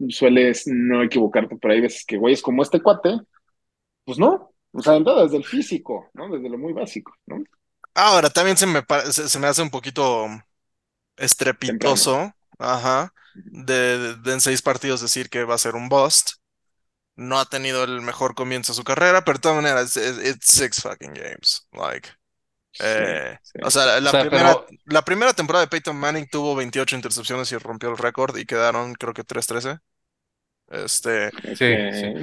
sueles 0.09 0.67
no 0.67 1.03
equivocarte, 1.03 1.57
pero 1.57 1.73
hay 1.73 1.81
veces 1.81 2.05
que 2.05 2.19
güeyes 2.19 2.43
como 2.43 2.63
este 2.63 2.81
cuate, 2.81 3.19
pues 4.05 4.19
no, 4.19 4.53
o 4.73 4.83
sea, 4.83 4.99
desde 4.99 5.39
el 5.39 5.45
físico, 5.45 6.11
¿no? 6.13 6.29
Desde 6.29 6.49
lo 6.49 6.59
muy 6.59 6.73
básico, 6.73 7.15
¿no? 7.27 7.43
Ahora, 7.95 8.29
también 8.31 8.57
se 8.57 8.67
me, 8.67 8.83
se, 9.11 9.39
me 9.39 9.47
hace 9.47 9.63
un 9.63 9.71
poquito 9.71 10.27
estrepitoso, 11.17 12.33
ajá, 12.59 13.13
de, 13.35 14.17
en 14.27 14.41
seis 14.41 14.63
partidos 14.63 15.01
decir 15.01 15.29
que 15.29 15.45
va 15.45 15.55
a 15.55 15.59
ser 15.59 15.75
un 15.75 15.89
bust. 15.89 16.33
No 17.17 17.39
ha 17.39 17.45
tenido 17.45 17.85
el 17.85 18.01
mejor 18.01 18.35
comienzo 18.35 18.73
de 18.73 18.77
su 18.77 18.85
carrera, 18.85 19.25
pero 19.25 19.39
de 19.39 19.43
todas 19.43 19.63
maneras, 19.63 19.97
it's 19.97 20.47
six 20.47 20.81
fucking 20.81 21.13
games, 21.13 21.67
like. 21.73 22.09
Eh, 22.79 23.37
o 23.63 23.71
sea, 23.71 24.01
la, 24.01 24.11
primera, 24.11 24.57
la 24.87 25.03
primera 25.03 25.33
temporada 25.33 25.65
de 25.65 25.69
Peyton 25.69 25.97
Manning 25.97 26.29
tuvo 26.31 26.55
28 26.55 26.97
intercepciones 26.97 27.51
y 27.53 27.59
rompió 27.59 27.91
el 27.91 27.99
récord 27.99 28.37
y 28.37 28.47
quedaron 28.47 28.95
creo 28.95 29.13
que 29.13 29.25
3-13. 29.25 29.81
Este, 30.71 31.31
sí, 31.57 31.75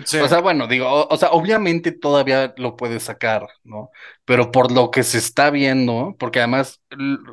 sí, 0.06 0.20
O 0.20 0.28
sea, 0.30 0.40
bueno, 0.40 0.68
digo, 0.68 1.06
o, 1.06 1.18
sea, 1.18 1.32
obviamente 1.32 1.92
todavía 1.92 2.54
lo 2.56 2.78
puede 2.78 3.02
sacar, 3.02 3.46
¿no? 3.66 3.92
Pero 4.24 4.52
por 4.54 4.72
lo 4.72 4.90
que 4.90 5.04
se 5.04 5.18
está 5.18 5.50
viendo, 5.50 6.16
porque 6.18 6.40
además, 6.40 6.82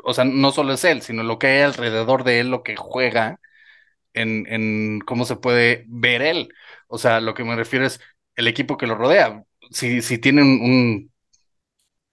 o 0.03 0.13
sea, 0.13 0.25
no 0.25 0.51
solo 0.51 0.73
es 0.73 0.83
él, 0.83 1.03
sino 1.03 1.23
lo 1.23 1.39
que 1.39 1.47
hay 1.47 1.63
alrededor 1.63 2.25
de 2.25 2.41
él, 2.41 2.51
lo 2.51 2.65
que 2.65 2.75
juega 2.75 3.39
en, 4.15 4.47
en 4.53 5.01
cómo 5.01 5.25
se 5.25 5.37
puede 5.37 5.85
ver 5.89 6.23
él. 6.23 6.49
O 6.89 6.99
sea, 6.99 7.21
lo 7.21 7.35
que 7.35 7.45
me 7.45 7.57
refiero 7.57 7.87
es 7.87 8.01
el 8.37 8.49
equipo 8.49 8.77
que 8.77 8.87
lo 8.87 8.95
rodea. 8.97 9.45
Si, 9.71 10.03
si 10.03 10.19
tienen 10.19 10.45
un 10.47 11.13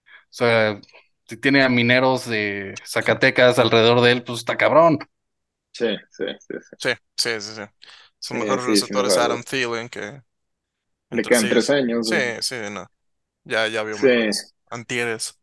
o 0.04 0.34
sea, 0.34 0.80
si 1.26 1.36
tiene 1.36 1.62
a 1.62 1.68
mineros 1.68 2.26
de 2.26 2.74
Zacatecas 2.86 3.58
alrededor 3.58 4.00
de 4.00 4.12
él, 4.12 4.24
pues 4.24 4.38
está 4.40 4.56
cabrón. 4.56 4.98
Sí, 5.72 5.96
sí, 6.10 6.24
sí. 6.40 6.54
Sí, 6.78 6.90
sí, 7.16 7.40
sí. 7.40 7.52
sí, 7.54 7.62
Su 8.18 8.34
mejor 8.34 8.66
receptor 8.66 9.06
es 9.06 9.16
Adam 9.16 9.42
Thielen, 9.42 9.88
que... 9.88 10.22
Le 11.10 11.22
quedan 11.22 11.48
tres 11.48 11.68
años. 11.70 12.08
Sí, 12.08 12.16
sí, 12.40 12.54
no. 12.70 12.86
Ya, 13.44 13.66
ya 13.68 13.82
vio 13.82 13.96
sí. 13.96 14.08
Antieres. 14.70 15.38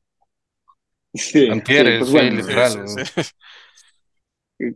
Sí, 1.13 1.49
Antieres, 1.49 2.07
sí, 2.07 2.11
pues 2.13 2.33
literal. 2.33 2.85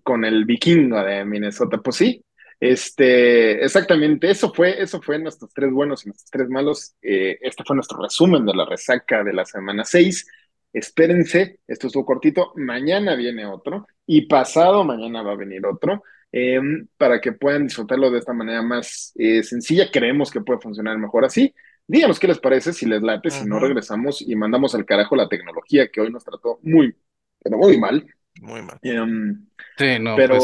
Con 0.04 0.26
el 0.26 0.46
vikingo 0.46 1.04
de 1.04 1.26
Minnesota, 1.26 1.78
pues 1.78 1.98
sí. 1.98 2.24
Este, 2.60 3.64
exactamente, 3.64 4.32
eso 4.32 4.54
fue, 4.54 4.82
eso 4.82 5.02
fue 5.02 5.20
nuestros 5.20 5.52
tres 5.54 5.72
buenos 5.72 6.06
y 6.06 6.10
nuestros 6.10 6.30
tres 6.32 6.50
malos. 6.50 6.96
Eh, 7.02 7.38
este 7.42 7.64
fue 7.66 7.76
nuestro 7.76 8.02
resumen 8.02 8.46
de 8.46 8.54
la 8.54 8.66
resaca 8.66 9.24
de 9.24 9.34
la 9.34 9.46
semana 9.46 9.84
6. 9.84 10.28
espérense, 10.72 11.60
esto 11.68 11.88
estuvo 11.88 12.06
cortito, 12.06 12.54
mañana 12.56 13.16
viene 13.16 13.46
otro 13.46 13.86
y 14.08 14.28
pasado 14.28 14.84
mañana 14.84 15.22
va 15.22 15.34
a 15.34 15.36
venir 15.36 15.66
otro. 15.66 16.04
Em, 16.36 16.88
para 16.98 17.22
que 17.22 17.32
puedan 17.32 17.68
disfrutarlo 17.68 18.10
de 18.10 18.18
esta 18.18 18.34
manera 18.34 18.64
más 18.64 19.14
eh, 19.16 19.44
sencilla. 19.44 19.92
Creemos 19.92 20.32
que 20.32 20.42
puede 20.42 20.60
funcionar 20.60 20.98
mejor 20.98 21.26
así. 21.26 21.54
Díganos 21.86 22.20
qué 22.20 22.28
les 22.28 22.40
parece, 22.40 22.74
si 22.74 22.88
les 22.88 23.04
late, 23.04 23.30
si 23.30 23.46
no 23.46 23.60
regresamos 23.60 24.20
y 24.20 24.36
mandamos 24.36 24.74
al 24.74 24.84
carajo 24.84 25.16
la 25.16 25.30
tecnología 25.30 25.90
que 25.90 26.02
hoy 26.02 26.12
nos 26.12 26.24
trató 26.24 26.60
muy, 26.64 26.96
pero 27.40 27.58
muy 27.60 27.78
mal. 27.78 28.08
Muy 28.42 28.62
mal. 28.62 28.80
Em, 28.82 29.46
sí, 29.78 30.00
no, 30.00 30.16
pero 30.16 30.40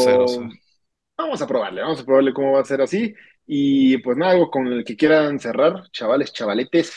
vamos 1.16 1.42
a 1.42 1.46
probarle, 1.46 1.82
vamos 1.82 2.00
a 2.00 2.04
probarle 2.04 2.32
cómo 2.32 2.52
va 2.52 2.60
a 2.60 2.64
ser 2.64 2.80
así. 2.80 3.14
Y 3.46 3.98
pues 3.98 4.16
nada, 4.16 4.32
algo 4.32 4.50
con 4.50 4.66
el 4.68 4.84
que 4.84 4.96
quieran 4.96 5.40
cerrar, 5.40 5.90
chavales, 5.90 6.32
chavaletes. 6.32 6.96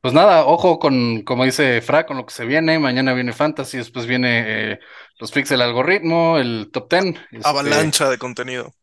Pues 0.00 0.12
nada, 0.14 0.46
ojo 0.46 0.80
con, 0.80 1.22
como 1.22 1.44
dice 1.44 1.80
Fra, 1.80 2.04
con 2.04 2.16
lo 2.16 2.26
que 2.26 2.34
se 2.34 2.44
viene. 2.44 2.80
Mañana 2.80 3.14
viene 3.14 3.32
Fantasy, 3.32 3.78
después 3.78 4.06
viene 4.06 4.72
eh, 4.72 4.80
los 5.20 5.30
fix 5.30 5.52
el 5.52 5.62
algoritmo, 5.62 6.38
el 6.38 6.70
top 6.72 6.88
ten. 6.88 7.16
Este, 7.30 7.48
Avalancha 7.48 8.10
de 8.10 8.18
contenido. 8.18 8.74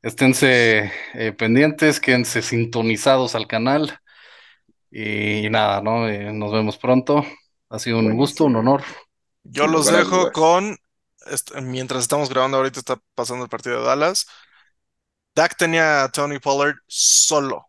Esténse 0.00 0.90
eh, 1.12 1.32
pendientes, 1.32 2.00
quédense 2.00 2.40
sintonizados 2.40 3.34
al 3.34 3.46
canal. 3.46 4.00
Y, 4.90 5.50
nada, 5.50 5.82
¿no? 5.82 6.08
Eh, 6.08 6.32
nos 6.32 6.52
vemos 6.52 6.78
pronto. 6.78 7.22
Ha 7.70 7.78
sido 7.78 7.98
un 7.98 8.16
gusto, 8.16 8.44
un 8.44 8.56
honor. 8.56 8.82
Yo 9.42 9.66
los 9.66 9.86
dejo 9.86 10.32
con, 10.32 10.76
mientras 11.62 12.02
estamos 12.02 12.28
grabando 12.28 12.56
ahorita 12.56 12.80
está 12.80 13.00
pasando 13.14 13.44
el 13.44 13.50
partido 13.50 13.80
de 13.80 13.86
Dallas. 13.86 14.26
Dak 15.34 15.56
tenía 15.56 16.04
a 16.04 16.08
Tony 16.10 16.38
Pollard 16.38 16.76
solo 16.86 17.66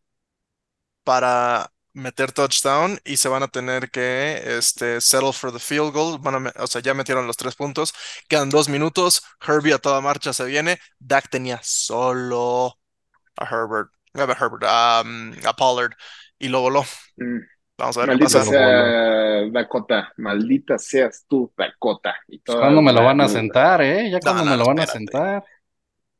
para 1.03 1.71
meter 1.93 2.31
touchdown 2.31 2.99
y 3.05 3.17
se 3.17 3.29
van 3.29 3.41
a 3.41 3.47
tener 3.47 3.89
que 3.89 4.57
este, 4.57 5.01
settle 5.01 5.33
for 5.33 5.51
the 5.51 5.59
field 5.59 5.93
goal. 5.93 6.19
Van 6.19 6.51
o 6.55 6.67
sea, 6.67 6.81
ya 6.81 6.93
metieron 6.93 7.25
los 7.25 7.37
tres 7.37 7.55
puntos. 7.55 7.93
Quedan 8.27 8.49
dos 8.49 8.69
minutos. 8.69 9.23
Herbie 9.41 9.73
a 9.73 9.79
toda 9.79 10.01
marcha 10.01 10.33
se 10.33 10.45
viene. 10.45 10.79
Dak 10.99 11.29
tenía 11.29 11.59
solo 11.63 12.77
a 13.37 13.45
Herbert, 13.45 13.89
a, 14.13 14.21
Herbert, 14.21 14.63
a, 14.65 15.53
Pollard 15.57 15.93
y 16.37 16.49
lo 16.49 16.61
voló. 16.61 16.83
Mm. 17.17 17.54
Vamos 17.77 17.97
a 17.97 17.99
ver 18.01 18.09
Maldita 18.09 18.41
sea 18.41 19.49
Dakota, 19.51 20.13
maldita 20.17 20.77
seas 20.77 21.25
tú, 21.27 21.51
Dakota. 21.57 22.15
Y 22.27 22.39
¿Cuándo 22.39 22.81
me 22.81 22.93
lo 22.93 23.03
van 23.03 23.21
a 23.21 23.27
sentar, 23.27 23.81
eh? 23.81 24.09
Ya 24.09 24.19
cuando 24.19 24.45
me 24.45 24.57
lo 24.57 24.65
van 24.65 24.79
a 24.79 24.87
sentar. 24.87 25.43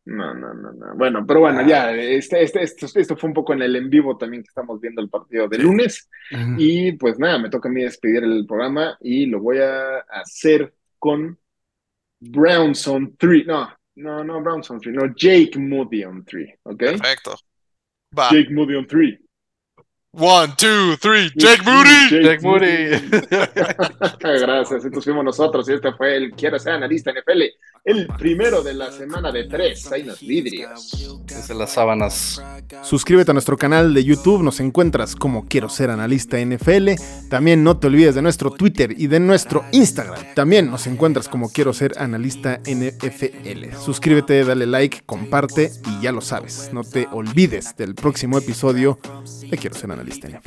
No, 0.05 0.35
no, 0.35 0.53
no, 0.53 0.71
no. 0.71 0.95
Bueno, 0.95 1.25
pero 1.25 1.39
bueno, 1.39 1.65
ya, 1.67 1.91
este, 1.91 2.43
este, 2.43 2.62
esto, 2.62 2.85
esto, 2.93 3.17
fue 3.17 3.29
un 3.29 3.33
poco 3.33 3.53
en 3.53 3.63
el 3.63 3.75
en 3.75 3.89
vivo 3.89 4.15
también 4.17 4.43
que 4.43 4.50
estamos 4.50 4.79
viendo 4.79 5.01
el 5.01 5.09
partido 5.09 5.47
de 5.47 5.57
lunes. 5.57 6.09
Y 6.57 6.91
pues 6.93 7.17
nada, 7.17 7.39
me 7.39 7.50
toca 7.50 7.69
a 7.69 7.71
mí 7.71 7.81
despedir 7.81 8.24
el 8.24 8.45
programa 8.45 8.97
y 9.01 9.25
lo 9.25 9.39
voy 9.39 9.59
a 9.59 10.00
hacer 10.09 10.74
con 11.00 11.39
Brownson 12.19 13.15
3. 13.17 13.47
No, 13.47 13.74
no, 13.95 14.24
no, 14.24 14.41
Brownson 14.41 14.79
3, 14.79 14.93
no, 14.93 15.15
Jake 15.15 15.57
Moody 15.57 16.03
on 16.03 16.24
3, 16.24 16.59
¿ok? 16.63 16.77
Perfecto. 16.77 17.35
Jake 18.29 18.53
Moody 18.53 18.75
on 18.75 18.85
3. 18.85 19.19
One, 20.17 20.53
two, 20.55 20.95
three. 21.01 21.29
Jake 21.36 21.62
Moody. 21.65 22.24
Jake, 22.24 22.41
Moody. 22.41 22.65
Gracias. 24.19 24.86
Entonces 24.86 25.03
fuimos 25.03 25.25
nosotros 25.25 25.67
y 25.67 25.74
este 25.74 25.91
fue 25.91 26.15
el 26.15 26.31
Quiero 26.31 26.57
ser 26.57 26.74
analista 26.74 27.12
NFL. 27.12 27.41
El 27.84 28.07
primero 28.07 28.63
de 28.63 28.74
la 28.74 28.91
semana 28.91 29.31
de 29.31 29.43
tres. 29.43 29.91
Hay 29.91 30.03
los 30.03 30.22
vidrios. 30.22 31.19
Desde 31.25 31.53
las 31.53 31.74
sábanas. 31.74 32.41
Suscríbete 32.81 33.31
a 33.31 33.34
nuestro 33.34 33.57
canal 33.57 33.93
de 33.93 34.05
YouTube. 34.05 34.41
Nos 34.41 34.62
encuentras 34.62 35.17
como 35.17 35.48
Quiero 35.50 35.67
ser 35.67 35.89
analista 35.89 36.38
NFL. 36.39 36.91
También 37.29 37.63
no 37.63 37.77
te 37.77 37.88
olvides 37.88 38.15
de 38.15 38.22
nuestro 38.22 38.51
Twitter 38.51 38.93
y 38.98 39.07
de 39.07 39.19
nuestro 39.19 39.65
Instagram. 39.74 40.34
También 40.34 40.72
nos 40.72 40.88
encuentras 40.88 41.27
como 41.27 41.51
Quiero 41.51 41.74
ser 41.74 41.93
analista 41.98 42.62
NFL. 42.65 43.75
Suscríbete, 43.84 44.45
dale 44.45 44.65
like, 44.65 45.01
comparte 45.06 45.71
y 45.86 46.01
ya 46.01 46.13
lo 46.13 46.21
sabes. 46.21 46.69
No 46.71 46.84
te 46.86 47.08
olvides 47.12 47.75
del 47.75 47.95
próximo 47.95 48.38
episodio 48.38 48.97
de 49.41 49.58
Quiero 49.58 49.75
ser 49.75 49.91
analista. 49.91 50.05
Listening. 50.06 50.39